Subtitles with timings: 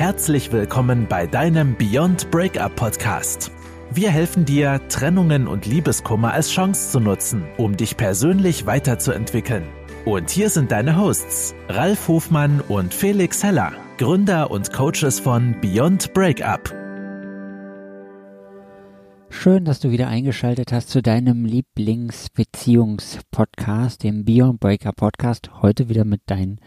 [0.00, 3.52] Herzlich willkommen bei deinem Beyond Breakup Podcast.
[3.92, 9.64] Wir helfen dir, Trennungen und Liebeskummer als Chance zu nutzen, um dich persönlich weiterzuentwickeln.
[10.06, 16.14] Und hier sind deine Hosts, Ralf Hofmann und Felix Heller, Gründer und Coaches von Beyond
[16.14, 16.74] Breakup.
[19.28, 25.50] Schön, dass du wieder eingeschaltet hast zu deinem Lieblingsbeziehungspodcast, dem Beyond Breakup Podcast.
[25.60, 26.58] Heute wieder mit deinen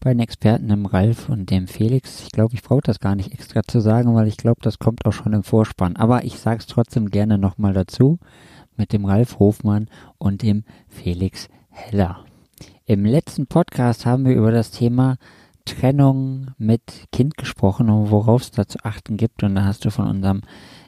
[0.00, 2.22] beiden Experten, dem Ralf und dem Felix.
[2.22, 5.04] Ich glaube, ich brauche das gar nicht extra zu sagen, weil ich glaube, das kommt
[5.04, 5.96] auch schon im Vorspann.
[5.96, 8.18] Aber ich sage es trotzdem gerne nochmal dazu
[8.76, 12.24] mit dem Ralf Hofmann und dem Felix Heller.
[12.86, 15.16] Im letzten Podcast haben wir über das Thema
[15.68, 16.82] Trennung mit
[17.12, 19.42] Kind gesprochen und worauf es da zu achten gibt.
[19.42, 20.40] Und da hast du von unserem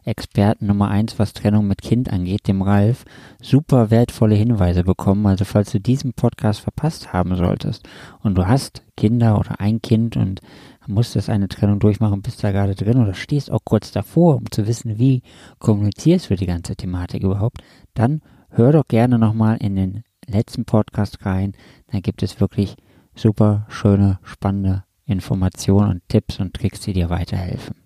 [0.05, 3.05] Experten Nummer eins, was Trennung mit Kind angeht, dem Ralf,
[3.43, 5.27] super wertvolle Hinweise bekommen.
[5.27, 7.87] Also falls du diesen Podcast verpasst haben solltest
[8.23, 10.41] und du hast Kinder oder ein Kind und
[10.87, 14.67] musstest eine Trennung durchmachen, bist da gerade drin oder stehst auch kurz davor, um zu
[14.67, 15.23] wissen, wie
[15.59, 17.59] kommunizierst du die ganze Thematik überhaupt,
[17.95, 21.53] dann hör doch gerne nochmal in den letzten Podcast rein.
[21.93, 22.77] Da gibt es wirklich
[23.15, 27.77] super schöne, spannende Informationen und Tipps und Tricks, die dir weiterhelfen.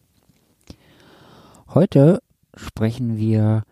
[1.68, 2.22] Heute
[2.54, 3.64] sprechen wir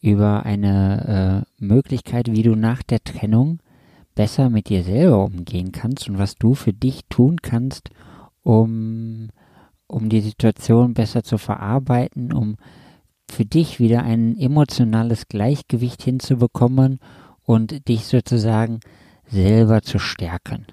[0.00, 3.60] über eine äh, Möglichkeit, wie du nach der Trennung
[4.14, 7.90] besser mit dir selber umgehen kannst und was du für dich tun kannst,
[8.42, 9.28] um,
[9.86, 12.56] um die Situation besser zu verarbeiten, um
[13.30, 16.98] für dich wieder ein emotionales Gleichgewicht hinzubekommen
[17.44, 18.80] und dich sozusagen
[19.26, 20.66] selber zu stärken.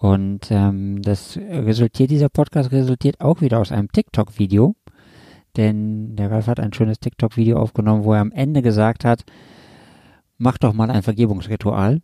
[0.00, 4.74] Und ähm, das resultiert, dieser Podcast resultiert auch wieder aus einem TikTok-Video,
[5.58, 9.24] denn der Ralf hat ein schönes TikTok-Video aufgenommen, wo er am Ende gesagt hat,
[10.38, 12.00] mach doch mal ein Vergebungsritual.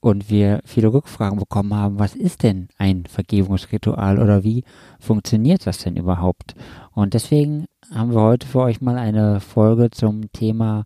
[0.00, 4.64] Und wir viele Rückfragen bekommen haben, was ist denn ein Vergebungsritual oder wie
[4.98, 6.54] funktioniert das denn überhaupt?
[6.92, 10.84] Und deswegen haben wir heute für euch mal eine Folge zum Thema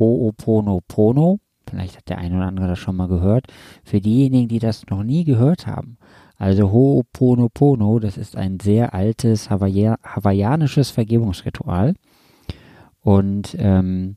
[0.00, 1.38] Ho'oponopono.
[1.68, 3.46] Vielleicht hat der eine oder andere das schon mal gehört.
[3.84, 5.98] Für diejenigen, die das noch nie gehört haben,
[6.36, 11.94] also Ho'oponopono, das ist ein sehr altes Hawaii hawaiianisches Vergebungsritual.
[13.00, 14.16] Und ähm,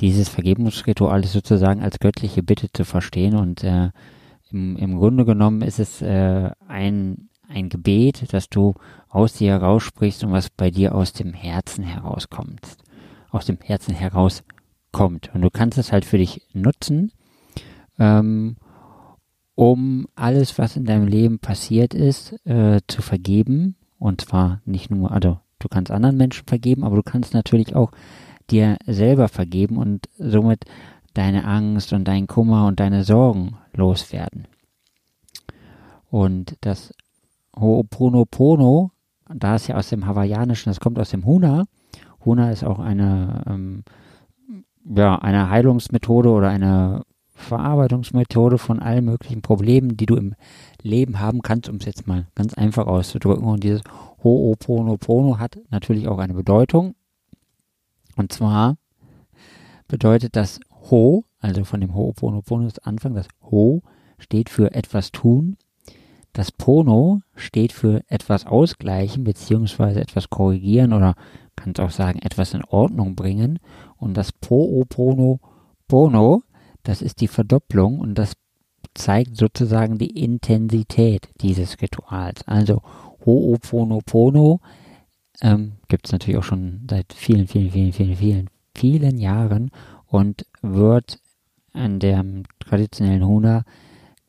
[0.00, 3.34] dieses Vergebungsritual ist sozusagen als göttliche Bitte zu verstehen.
[3.34, 3.90] Und äh,
[4.50, 8.74] im, im Grunde genommen ist es äh, ein, ein Gebet, das du
[9.08, 12.60] aus dir heraussprichst und was bei dir aus dem Herzen herauskommt.
[13.30, 13.94] Aus dem Herzen
[14.92, 15.30] herauskommt.
[15.34, 17.12] Und du kannst es halt für dich nutzen.
[17.98, 18.56] Ähm,
[19.54, 23.76] um alles, was in deinem Leben passiert ist, äh, zu vergeben.
[23.98, 27.90] Und zwar nicht nur, also du kannst anderen Menschen vergeben, aber du kannst natürlich auch
[28.50, 30.64] dir selber vergeben und somit
[31.14, 34.46] deine Angst und dein Kummer und deine Sorgen loswerden.
[36.08, 36.94] Und das
[37.56, 38.90] Ho'oponopono,
[39.28, 41.64] da ist ja aus dem Hawaiianischen, das kommt aus dem Huna.
[42.24, 43.82] Huna ist auch eine, ähm,
[44.94, 47.02] ja, eine Heilungsmethode oder eine
[47.34, 50.34] Verarbeitungsmethode von allen möglichen Problemen, die du im
[50.82, 53.46] Leben haben kannst, um es jetzt mal ganz einfach auszudrücken.
[53.46, 53.82] Und dieses
[54.22, 56.94] Ho'oponopono hat natürlich auch eine Bedeutung.
[58.16, 58.76] Und zwar
[59.86, 60.58] bedeutet das
[60.90, 63.82] Ho, also von dem Ho'oponopono ist Anfang, das Ho
[64.18, 65.56] steht für etwas tun.
[66.32, 71.14] Das Pono steht für etwas ausgleichen beziehungsweise etwas korrigieren oder
[71.56, 73.58] kannst auch sagen etwas in Ordnung bringen.
[73.98, 76.42] Und das Po'oponopono
[76.88, 78.32] das ist die Verdopplung und das
[78.94, 82.40] zeigt sozusagen die Intensität dieses Rituals.
[82.46, 82.80] Also
[83.26, 84.60] Ho'oponopono
[85.42, 89.70] ähm, gibt es natürlich auch schon seit vielen, vielen, vielen, vielen, vielen, vielen Jahren
[90.06, 91.20] und wird
[91.74, 92.24] an der
[92.58, 93.64] traditionellen Huna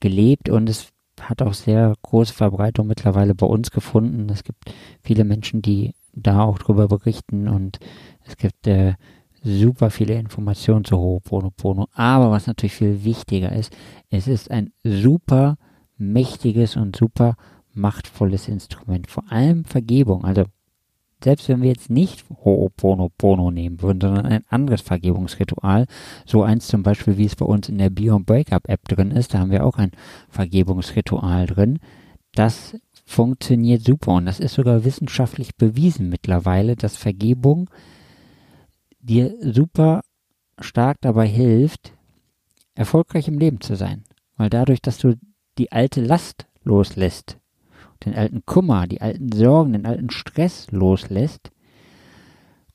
[0.02, 0.90] gelebt und es
[1.22, 4.30] hat auch sehr große Verbreitung mittlerweile bei uns gefunden.
[4.30, 7.80] Es gibt viele Menschen, die da auch drüber berichten und
[8.26, 8.96] es gibt äh,
[9.44, 11.88] super viele Informationen zu Ho'oponopono.
[11.94, 13.76] Aber was natürlich viel wichtiger ist,
[14.10, 15.58] es ist ein super
[15.98, 17.36] mächtiges und super
[17.74, 19.08] machtvolles Instrument.
[19.08, 20.26] Vor allem Vergebung.
[20.26, 20.46] Also
[21.24, 25.86] selbst wenn wir jetzt nicht Ho'oponopono nehmen würden, sondern ein anderes Vergebungsritual,
[26.26, 29.34] so eins zum Beispiel, wie es bei uns in der Beyond Breakup App drin ist,
[29.34, 29.92] da haben wir auch ein
[30.30, 31.80] Vergebungsritual drin.
[32.34, 37.70] Das funktioniert super und das ist sogar wissenschaftlich bewiesen mittlerweile, dass Vergebung
[39.00, 40.02] dir super
[40.60, 41.94] stark dabei hilft,
[42.76, 44.04] erfolgreich im Leben zu sein.
[44.38, 45.18] Weil dadurch, dass du
[45.58, 47.38] die alte Last loslässt,
[48.06, 51.52] den alten Kummer, die alten Sorgen, den alten Stress loslässt,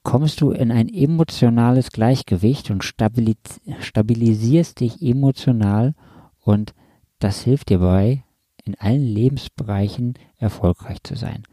[0.03, 3.37] kommst du in ein emotionales Gleichgewicht und stabilis
[3.81, 5.95] stabilisierst dich emotional
[6.41, 6.75] und
[7.19, 8.23] das hilft dir dabei,
[8.65, 11.45] in allen Lebensbereichen erfolgreich zu sein.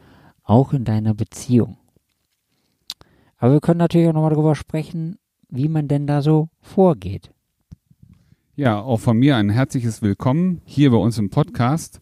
[0.44, 1.78] auch in deiner Beziehung.
[3.42, 5.18] Aber wir können natürlich auch nochmal darüber sprechen,
[5.50, 7.32] wie man denn da so vorgeht.
[8.56, 12.02] Ja, auch von mir ein herzliches Willkommen hier bei uns im Podcast.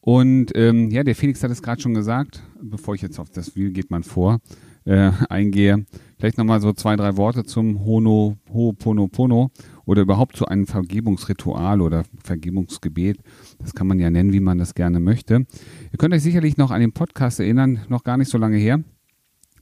[0.00, 3.54] Und ähm, ja, der Felix hat es gerade schon gesagt, bevor ich jetzt auf das
[3.54, 4.38] Wie geht man vor
[4.86, 5.84] äh, eingehe,
[6.16, 9.50] vielleicht nochmal so zwei, drei Worte zum Hono, Ho'oponopono
[9.84, 13.18] oder überhaupt zu einem Vergebungsritual oder Vergebungsgebet.
[13.58, 15.44] Das kann man ja nennen, wie man das gerne möchte.
[15.92, 18.82] Ihr könnt euch sicherlich noch an den Podcast erinnern, noch gar nicht so lange her.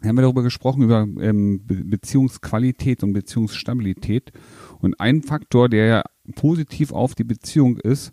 [0.05, 4.33] Haben wir darüber gesprochen, über ähm, Beziehungsqualität und Beziehungsstabilität.
[4.81, 6.03] Und ein Faktor, der ja
[6.35, 8.13] positiv auf die Beziehung ist,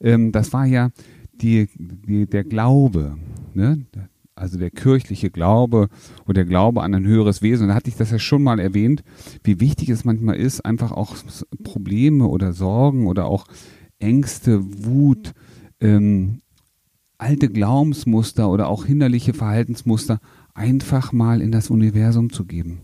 [0.00, 0.90] ähm, das war ja
[1.32, 3.16] die, die, der Glaube.
[3.54, 3.86] Ne?
[4.36, 5.88] Also der kirchliche Glaube
[6.24, 7.64] oder der Glaube an ein höheres Wesen.
[7.64, 9.02] Und da hatte ich das ja schon mal erwähnt,
[9.42, 11.16] wie wichtig es manchmal ist, einfach auch
[11.62, 13.46] Probleme oder Sorgen oder auch
[13.98, 15.32] Ängste, Wut,
[15.80, 16.40] ähm,
[17.16, 20.20] alte Glaubensmuster oder auch hinderliche Verhaltensmuster
[20.54, 22.82] einfach mal in das Universum zu geben.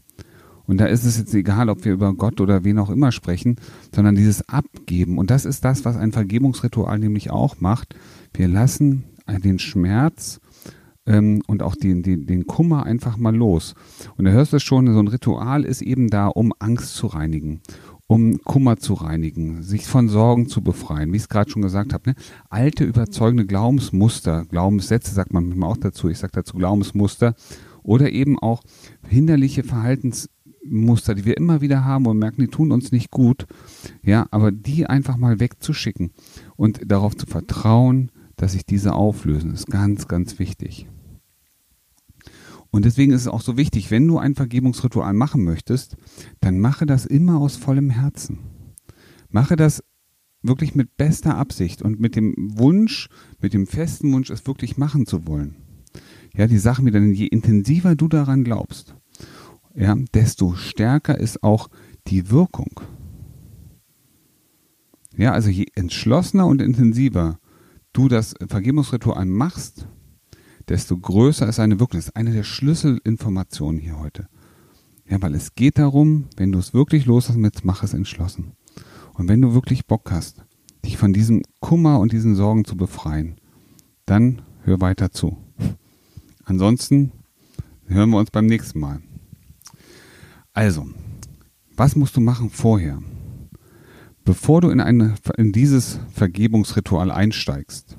[0.64, 3.56] Und da ist es jetzt egal, ob wir über Gott oder wen auch immer sprechen,
[3.93, 5.19] sondern dieses Abgeben.
[5.19, 7.96] Und das ist das, was ein Vergebungsritual nämlich auch macht.
[8.34, 10.40] Wir lassen den Schmerz
[11.06, 13.75] ähm, und auch den, den, den Kummer einfach mal los.
[14.16, 17.62] Und da hörst du schon, so ein Ritual ist eben da, um Angst zu reinigen,
[18.10, 21.92] um Kummer zu reinigen, sich von Sorgen zu befreien, wie ich es gerade schon gesagt
[21.92, 22.10] habe.
[22.10, 22.16] Ne?
[22.48, 27.36] Alte, überzeugende Glaubensmuster, Glaubenssätze sagt man manchmal auch dazu, ich sage dazu Glaubensmuster,
[27.84, 28.62] oder eben auch
[29.06, 33.46] hinderliche Verhaltensmuster, die wir immer wieder haben und merken, die tun uns nicht gut,
[34.02, 36.10] ja, aber die einfach mal wegzuschicken
[36.56, 40.88] und darauf zu vertrauen, dass sich diese auflösen, ist ganz, ganz wichtig.
[42.70, 45.96] Und deswegen ist es auch so wichtig, wenn du ein Vergebungsritual machen möchtest,
[46.40, 48.38] dann mache das immer aus vollem Herzen.
[49.28, 49.82] Mache das
[50.43, 53.08] wirklich mit bester Absicht und mit dem Wunsch,
[53.40, 55.56] mit dem festen Wunsch, es wirklich machen zu wollen.
[56.34, 58.94] Ja, die Sachen wieder, je intensiver du daran glaubst,
[59.75, 61.69] ja, desto stärker ist auch
[62.06, 62.81] die Wirkung.
[65.16, 67.38] Ja, also je entschlossener und intensiver
[67.93, 69.87] du das Vergebungsritual machst,
[70.70, 71.99] desto größer ist seine Wirkung.
[71.99, 74.28] Das ist eine der Schlüsselinformationen hier heute.
[75.08, 78.52] Ja, weil es geht darum, wenn du es wirklich loslassen willst, mach es entschlossen.
[79.14, 80.44] Und wenn du wirklich Bock hast,
[80.84, 83.37] dich von diesem Kummer und diesen Sorgen zu befreien,
[84.06, 85.37] dann hör weiter zu.
[86.44, 87.12] Ansonsten
[87.87, 89.02] hören wir uns beim nächsten Mal.
[90.52, 90.87] Also,
[91.76, 93.02] was musst du machen vorher?
[94.25, 97.96] Bevor du in, eine, in dieses Vergebungsritual einsteigst,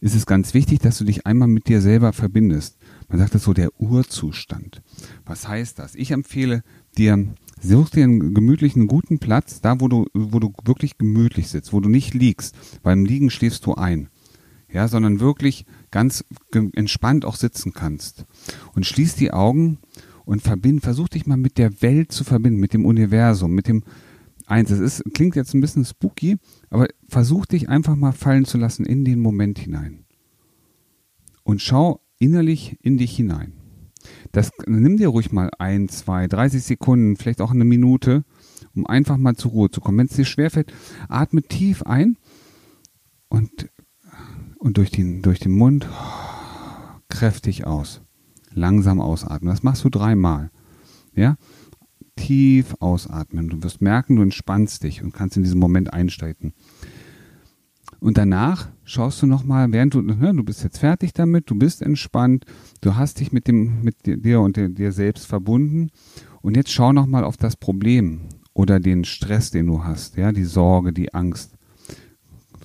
[0.00, 2.78] ist es ganz wichtig, dass du dich einmal mit dir selber verbindest.
[3.08, 4.82] Man sagt das so, der Urzustand.
[5.24, 5.94] Was heißt das?
[5.94, 6.62] Ich empfehle
[6.96, 7.26] dir,
[7.60, 11.80] such dir einen gemütlichen, guten Platz, da wo du, wo du wirklich gemütlich sitzt, wo
[11.80, 12.54] du nicht liegst.
[12.82, 14.08] Beim Liegen schläfst du ein.
[14.70, 18.26] Ja, sondern wirklich ganz entspannt auch sitzen kannst.
[18.74, 19.78] Und schließ die Augen
[20.26, 23.82] und verbind, versuch dich mal mit der Welt zu verbinden, mit dem Universum, mit dem,
[24.48, 24.70] eins.
[24.70, 26.38] Es ist, klingt jetzt ein bisschen spooky,
[26.70, 30.04] aber versuch dich einfach mal fallen zu lassen in den Moment hinein.
[31.44, 33.52] Und schau innerlich in dich hinein.
[34.32, 38.24] Das, nimm dir ruhig mal ein, zwei, 30 Sekunden, vielleicht auch eine Minute,
[38.74, 39.98] um einfach mal zur Ruhe zu kommen.
[39.98, 40.72] Wenn es dir schwerfällt,
[41.08, 42.16] atme tief ein
[43.28, 43.70] und,
[44.58, 45.88] und durch, den, durch den Mund
[47.08, 48.02] kräftig aus.
[48.52, 49.50] Langsam ausatmen.
[49.50, 50.50] Das machst du dreimal.
[51.14, 51.36] Ja?
[52.18, 53.48] Tief ausatmen.
[53.48, 56.52] Du wirst merken, du entspannst dich und kannst in diesen Moment einsteigen.
[58.00, 61.82] Und danach schaust du nochmal, während du, ne, du bist jetzt fertig damit, du bist
[61.82, 62.44] entspannt,
[62.80, 65.90] du hast dich mit dem, mit dir und dir selbst verbunden.
[66.42, 70.44] Und jetzt schau nochmal auf das Problem oder den Stress, den du hast, ja, die
[70.44, 71.56] Sorge, die Angst.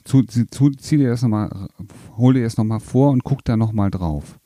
[0.04, 1.70] Zu, zu, zieh dir das nochmal,
[2.18, 4.40] hol dir das nochmal vor und guck da nochmal drauf.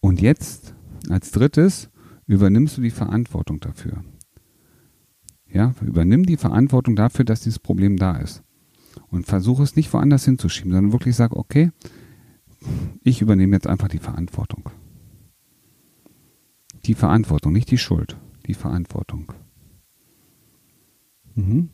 [0.00, 0.74] Und jetzt,
[1.08, 1.88] als drittes,
[2.26, 4.04] übernimmst du die Verantwortung dafür.
[5.50, 8.42] Ja, übernimm die Verantwortung dafür, dass dieses Problem da ist.
[9.08, 11.70] Und versuche es nicht woanders hinzuschieben, sondern wirklich sag, okay,
[13.02, 14.70] ich übernehme jetzt einfach die Verantwortung.
[16.86, 18.16] Die Verantwortung, nicht die Schuld,
[18.46, 19.32] die Verantwortung.
[21.34, 21.70] Mhm.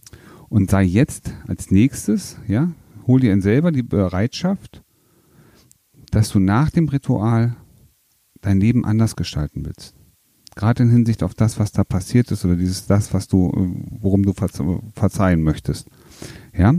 [0.49, 2.73] Und sei jetzt als nächstes, ja,
[3.07, 4.83] hol dir selber die Bereitschaft,
[6.11, 7.57] dass du nach dem Ritual
[8.41, 10.00] dein Leben anders gestalten willst
[10.61, 13.51] gerade in Hinsicht auf das, was da passiert ist oder dieses das, was du,
[13.99, 14.35] worum du
[14.95, 15.89] verzeihen möchtest.
[16.57, 16.75] Ja,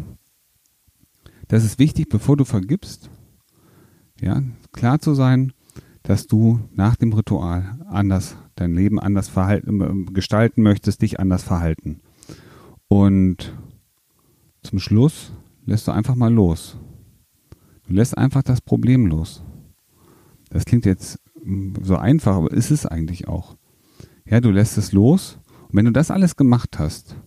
[1.47, 3.09] das ist wichtig, bevor du vergibst.
[4.21, 5.51] Ja, klar zu sein,
[6.03, 11.43] dass du nach dem Ritual anders dein Leben anders verhalten, äh, gestalten möchtest, dich anders
[11.43, 12.01] verhalten.
[12.87, 13.57] Und
[14.61, 15.33] zum Schluss
[15.65, 16.77] lässt du einfach mal los.
[17.87, 19.43] Du lässt einfach das Problem los.
[20.49, 23.57] Das klingt jetzt mm, so einfach, aber ist es eigentlich auch.
[24.31, 25.39] Ja, du lässt es los.
[25.67, 27.17] Und wenn du das alles gemacht hast,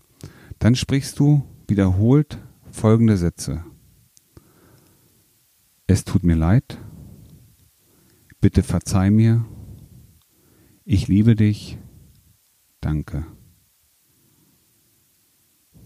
[0.58, 2.38] dann sprichst du wiederholt
[2.72, 3.62] folgende Sätze.
[5.86, 6.78] Es tut mir leid.
[8.40, 9.44] Bitte verzeih mir.
[10.86, 11.78] Ich liebe dich.
[12.80, 13.26] Danke.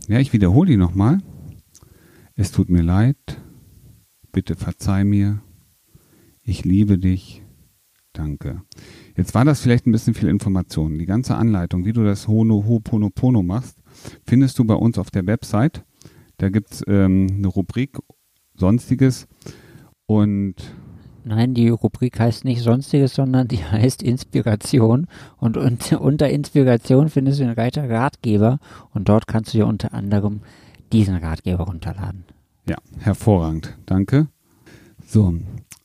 [0.07, 1.19] Ja, ich wiederhole die nochmal.
[2.37, 3.41] Es tut mir leid.
[4.31, 5.43] Bitte verzeih mir.
[6.45, 7.43] Ich liebe dich.
[8.13, 8.63] Danke.
[9.19, 10.97] Jetzt war das vielleicht ein bisschen viel Information.
[10.97, 13.77] Die ganze Anleitung, wie du das Hono Ho'oponopono machst,
[14.25, 15.85] findest du bei uns auf der Website.
[16.37, 17.99] Da gibt es ähm, eine Rubrik
[18.55, 19.27] Sonstiges
[20.07, 20.55] und
[21.25, 25.09] Nein, die Rubrik heißt nicht Sonstiges, sondern die heißt Inspiration.
[25.37, 28.61] Und, und unter Inspiration findest du den Reiter Ratgeber
[28.95, 30.43] und dort kannst du dir unter anderem
[30.93, 32.23] diesen Ratgeber runterladen.
[32.69, 33.77] Ja, hervorragend.
[33.85, 34.29] Danke.
[35.05, 35.35] So,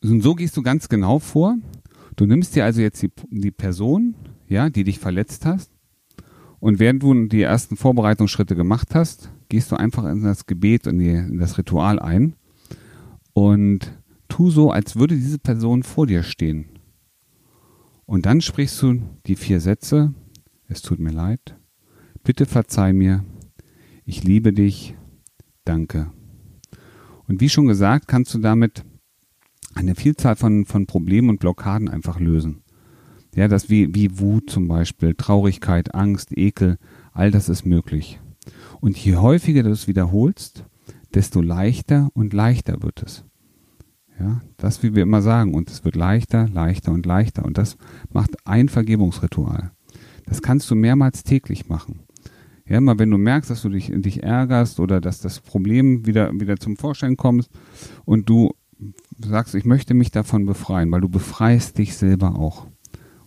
[0.03, 1.57] und so gehst du ganz genau vor.
[2.15, 4.15] Du nimmst dir also jetzt die, die Person,
[4.47, 5.71] ja, die dich verletzt hast.
[6.59, 10.99] Und während du die ersten Vorbereitungsschritte gemacht hast, gehst du einfach in das Gebet und
[10.99, 12.35] in das Ritual ein.
[13.33, 13.91] Und
[14.29, 16.69] tu so, als würde diese Person vor dir stehen.
[18.05, 20.13] Und dann sprichst du die vier Sätze.
[20.67, 21.55] Es tut mir leid.
[22.23, 23.25] Bitte verzeih mir.
[24.05, 24.95] Ich liebe dich.
[25.65, 26.11] Danke.
[27.27, 28.83] Und wie schon gesagt, kannst du damit
[29.73, 32.61] eine Vielzahl von, von Problemen und Blockaden einfach lösen.
[33.35, 36.77] Ja, das wie, wie Wut zum Beispiel, Traurigkeit, Angst, Ekel,
[37.13, 38.19] all das ist möglich.
[38.79, 40.65] Und je häufiger du es wiederholst,
[41.13, 43.23] desto leichter und leichter wird es.
[44.19, 47.43] Ja, das, wie wir immer sagen, und es wird leichter, leichter und leichter.
[47.43, 47.77] Und das
[48.11, 49.71] macht ein Vergebungsritual.
[50.25, 52.01] Das kannst du mehrmals täglich machen.
[52.67, 56.31] Ja, mal wenn du merkst, dass du dich, dich ärgerst oder dass das Problem wieder,
[56.39, 57.49] wieder zum Vorschein kommt
[58.05, 58.53] und du
[59.19, 62.67] sagst, ich möchte mich davon befreien, weil du befreist dich selber auch.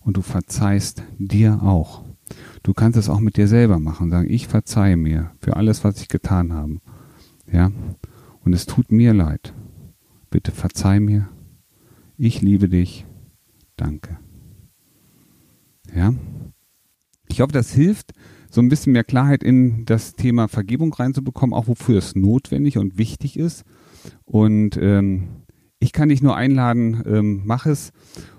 [0.01, 2.03] Und du verzeihst dir auch.
[2.63, 6.01] Du kannst es auch mit dir selber machen, sagen, ich verzeihe mir für alles, was
[6.01, 6.77] ich getan habe.
[7.51, 7.71] Ja,
[8.43, 9.53] und es tut mir leid.
[10.29, 11.29] Bitte verzeih mir.
[12.17, 13.05] Ich liebe dich.
[13.75, 14.17] Danke.
[15.95, 16.13] Ja.
[17.27, 18.13] Ich hoffe, das hilft,
[18.49, 22.97] so ein bisschen mehr Klarheit in das Thema Vergebung reinzubekommen, auch wofür es notwendig und
[22.97, 23.65] wichtig ist.
[24.25, 25.27] Und ähm,
[25.79, 27.91] ich kann dich nur einladen, ähm, mach es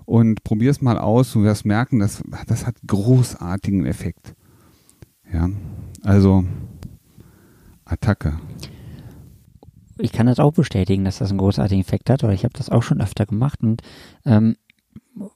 [0.04, 1.32] und probier es mal aus.
[1.32, 4.34] Du wirst merken, dass, das hat großartigen Effekt.
[5.32, 5.48] Ja,
[6.02, 6.44] also
[7.84, 8.38] Attacke
[9.98, 12.70] ich kann das auch bestätigen, dass das einen großartigen Effekt hat, weil ich habe das
[12.70, 13.82] auch schon öfter gemacht und
[14.24, 14.56] ähm,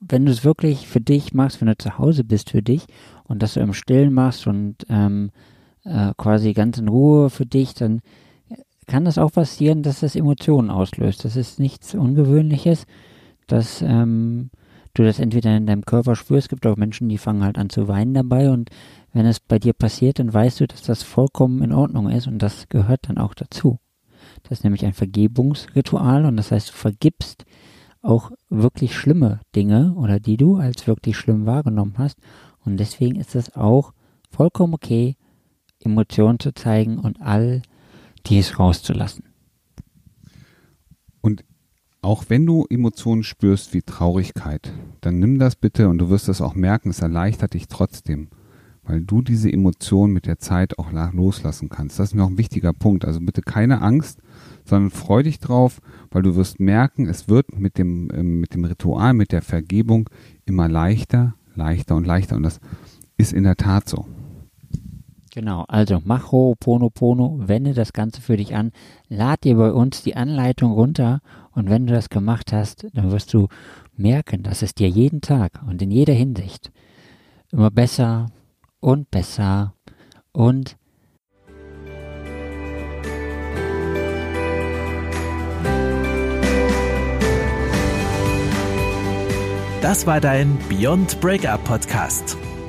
[0.01, 2.87] wenn du es wirklich für dich machst, wenn du zu Hause bist für dich
[3.25, 5.31] und das du im Stillen machst und ähm,
[5.85, 8.01] äh, quasi ganz in Ruhe für dich, dann
[8.87, 11.25] kann das auch passieren, dass das Emotionen auslöst.
[11.25, 12.87] Das ist nichts Ungewöhnliches,
[13.47, 14.51] dass ähm,
[14.95, 16.47] du das entweder in deinem Körper spürst.
[16.47, 18.71] Es gibt auch Menschen, die fangen halt an zu weinen dabei und
[19.13, 22.39] wenn es bei dir passiert, dann weißt du, dass das vollkommen in Ordnung ist und
[22.39, 23.79] das gehört dann auch dazu.
[24.43, 27.45] Das ist nämlich ein Vergebungsritual und das heißt, du vergibst
[28.01, 32.19] auch wirklich schlimme Dinge oder die du als wirklich schlimm wahrgenommen hast.
[32.65, 33.93] Und deswegen ist es auch
[34.31, 35.17] vollkommen okay,
[35.81, 37.63] Emotionen zu zeigen und all
[38.27, 39.25] dies rauszulassen.
[41.21, 41.45] Und
[42.01, 46.41] auch wenn du Emotionen spürst wie Traurigkeit, dann nimm das bitte und du wirst es
[46.41, 48.29] auch merken, es erleichtert dich trotzdem
[48.85, 51.99] weil du diese Emotionen mit der Zeit auch loslassen kannst.
[51.99, 53.05] Das ist mir auch ein wichtiger Punkt.
[53.05, 54.21] Also bitte keine Angst,
[54.65, 58.65] sondern freu dich drauf, weil du wirst merken, es wird mit dem, ähm, mit dem
[58.65, 60.11] Ritual, mit der Vergebung
[60.45, 62.37] immer leichter, leichter und leichter.
[62.37, 62.61] Und das
[63.17, 64.07] ist in der Tat so.
[65.35, 68.71] Genau, also mach Ho'oponopono, wende das Ganze für dich an,
[69.09, 71.21] lad dir bei uns die Anleitung runter
[71.53, 73.49] und wenn du das gemacht hast, dann wirst du
[73.97, 76.71] merken, dass es dir jeden Tag und in jeder Hinsicht
[77.51, 78.27] immer besser,
[78.81, 79.73] und besser
[80.33, 80.77] und
[89.81, 92.37] Das war dein Beyond Breakup Podcast.